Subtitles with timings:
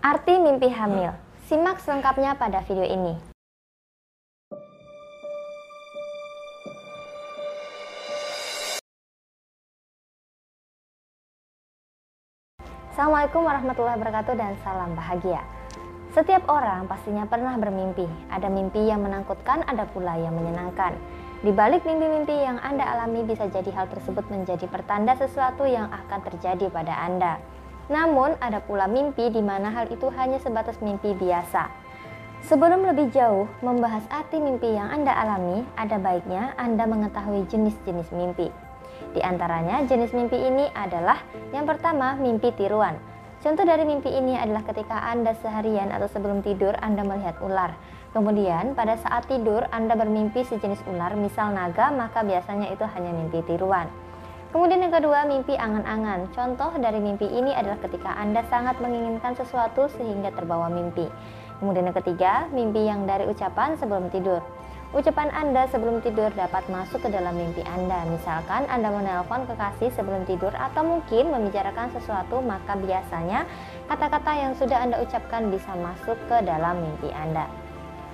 [0.00, 1.12] Arti mimpi hamil.
[1.44, 3.20] Simak selengkapnya pada video ini.
[12.88, 15.44] Assalamualaikum warahmatullahi wabarakatuh dan salam bahagia.
[16.16, 18.08] Setiap orang pastinya pernah bermimpi.
[18.32, 20.96] Ada mimpi yang menakutkan, ada pula yang menyenangkan.
[21.44, 26.24] Di balik mimpi-mimpi yang Anda alami bisa jadi hal tersebut menjadi pertanda sesuatu yang akan
[26.24, 27.59] terjadi pada Anda.
[27.90, 31.66] Namun, ada pula mimpi di mana hal itu hanya sebatas mimpi biasa.
[32.46, 38.48] Sebelum lebih jauh membahas arti mimpi yang Anda alami, ada baiknya Anda mengetahui jenis-jenis mimpi.
[39.10, 41.18] Di antaranya, jenis mimpi ini adalah
[41.50, 42.94] yang pertama, mimpi tiruan.
[43.42, 47.74] Contoh dari mimpi ini adalah ketika Anda seharian atau sebelum tidur Anda melihat ular.
[48.14, 53.42] Kemudian pada saat tidur Anda bermimpi sejenis ular, misal naga, maka biasanya itu hanya mimpi
[53.48, 53.90] tiruan.
[54.50, 56.34] Kemudian yang kedua, mimpi angan-angan.
[56.34, 61.06] Contoh dari mimpi ini adalah ketika Anda sangat menginginkan sesuatu sehingga terbawa mimpi.
[61.62, 64.42] Kemudian yang ketiga, mimpi yang dari ucapan sebelum tidur.
[64.90, 68.02] Ucapan Anda sebelum tidur dapat masuk ke dalam mimpi Anda.
[68.10, 73.46] Misalkan Anda menelpon kekasih sebelum tidur atau mungkin membicarakan sesuatu, maka biasanya
[73.86, 77.46] kata-kata yang sudah Anda ucapkan bisa masuk ke dalam mimpi Anda.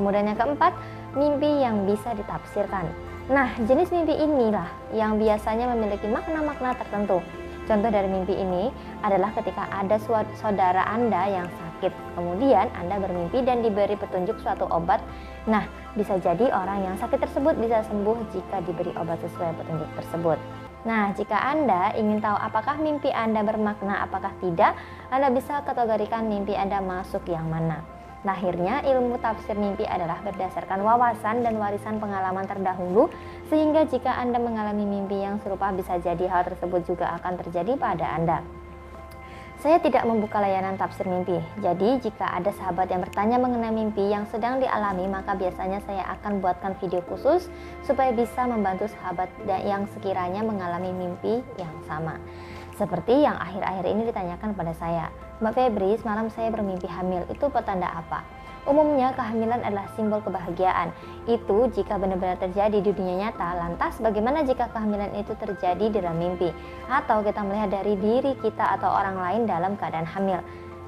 [0.00, 0.72] Kemudian yang keempat,
[1.12, 3.11] mimpi yang bisa ditafsirkan.
[3.30, 7.22] Nah, jenis mimpi inilah yang biasanya memiliki makna-makna tertentu.
[7.70, 8.74] Contoh dari mimpi ini
[9.06, 9.94] adalah ketika ada
[10.34, 11.94] saudara Anda yang sakit.
[12.18, 14.98] Kemudian Anda bermimpi dan diberi petunjuk suatu obat.
[15.46, 20.38] Nah, bisa jadi orang yang sakit tersebut bisa sembuh jika diberi obat sesuai petunjuk tersebut.
[20.82, 24.74] Nah, jika Anda ingin tahu apakah mimpi Anda bermakna apakah tidak,
[25.14, 28.01] Anda bisa kategorikan mimpi Anda masuk yang mana.
[28.22, 33.10] Lahirnya ilmu tafsir mimpi adalah berdasarkan wawasan dan warisan pengalaman terdahulu
[33.50, 38.14] sehingga jika Anda mengalami mimpi yang serupa bisa jadi hal tersebut juga akan terjadi pada
[38.14, 38.38] Anda.
[39.62, 44.26] Saya tidak membuka layanan tafsir mimpi, jadi jika ada sahabat yang bertanya mengenai mimpi yang
[44.26, 47.46] sedang dialami, maka biasanya saya akan buatkan video khusus
[47.86, 49.30] supaya bisa membantu sahabat
[49.62, 52.18] yang sekiranya mengalami mimpi yang sama.
[52.74, 57.90] Seperti yang akhir-akhir ini ditanyakan pada saya, Mbak Febri, semalam saya bermimpi hamil, itu petanda
[57.90, 58.22] apa?
[58.62, 60.94] Umumnya kehamilan adalah simbol kebahagiaan.
[61.26, 63.58] Itu jika benar-benar terjadi di dunia nyata.
[63.58, 66.46] Lantas bagaimana jika kehamilan itu terjadi dalam mimpi?
[66.86, 70.38] Atau kita melihat dari diri kita atau orang lain dalam keadaan hamil.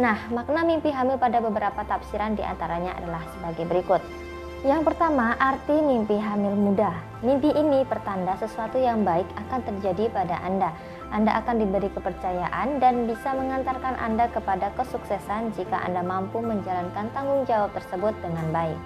[0.00, 4.00] Nah, makna mimpi hamil pada beberapa tafsiran di antaranya adalah sebagai berikut.
[4.64, 6.96] Yang pertama, arti mimpi hamil muda.
[7.20, 10.72] Mimpi ini pertanda sesuatu yang baik akan terjadi pada Anda
[11.08, 17.48] anda akan diberi kepercayaan dan bisa mengantarkan Anda kepada kesuksesan jika Anda mampu menjalankan tanggung
[17.48, 18.76] jawab tersebut dengan baik.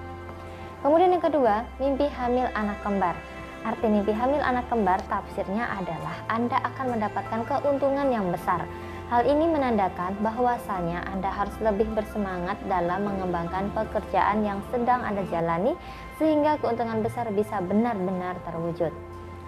[0.86, 3.18] Kemudian yang kedua, mimpi hamil anak kembar.
[3.66, 8.70] Arti mimpi hamil anak kembar tafsirnya adalah Anda akan mendapatkan keuntungan yang besar.
[9.10, 15.74] Hal ini menandakan bahwasanya Anda harus lebih bersemangat dalam mengembangkan pekerjaan yang sedang Anda jalani
[16.22, 18.94] sehingga keuntungan besar bisa benar-benar terwujud.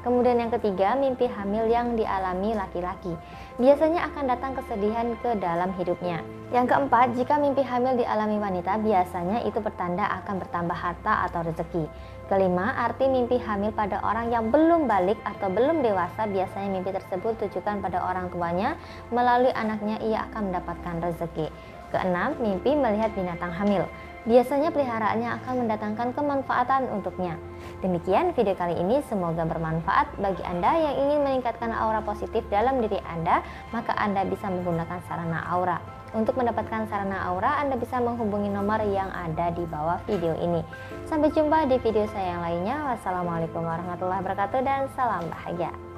[0.05, 3.17] Kemudian yang ketiga, mimpi hamil yang dialami laki-laki.
[3.57, 6.21] Biasanya akan datang kesedihan ke dalam hidupnya.
[6.53, 11.89] Yang keempat, jika mimpi hamil dialami wanita, biasanya itu pertanda akan bertambah harta atau rezeki.
[12.29, 17.41] Kelima, arti mimpi hamil pada orang yang belum balik atau belum dewasa, biasanya mimpi tersebut
[17.41, 18.77] tujukan pada orang tuanya,
[19.09, 21.49] melalui anaknya ia akan mendapatkan rezeki.
[21.97, 23.89] Keenam, mimpi melihat binatang hamil.
[24.25, 27.37] Biasanya peliharaannya akan mendatangkan kemanfaatan untuknya.
[27.85, 32.97] Demikian video kali ini semoga bermanfaat bagi Anda yang ingin meningkatkan aura positif dalam diri
[33.05, 35.77] Anda, maka Anda bisa menggunakan sarana aura.
[36.17, 40.65] Untuk mendapatkan sarana aura, Anda bisa menghubungi nomor yang ada di bawah video ini.
[41.05, 42.77] Sampai jumpa di video saya yang lainnya.
[42.97, 45.94] Wassalamualaikum warahmatullahi wabarakatuh dan salam bahagia.